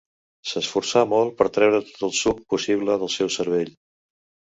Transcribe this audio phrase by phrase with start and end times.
[0.51, 3.71] S'esforçà molt per treure tot el suc possible del seu cervell.